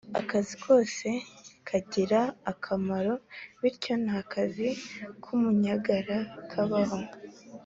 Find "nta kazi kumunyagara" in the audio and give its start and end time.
4.03-6.17